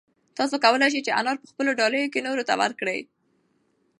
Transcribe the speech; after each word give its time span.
تاسو 0.37 0.55
کولای 0.63 0.89
شئ 0.93 1.01
چې 1.07 1.15
انار 1.19 1.37
په 1.41 1.47
خپلو 1.51 1.71
ډالیو 1.79 2.11
کې 2.13 2.25
نورو 2.27 2.43
ته 2.49 2.53
ورکړئ. 2.61 2.99